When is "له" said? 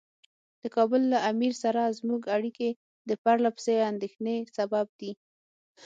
1.13-1.19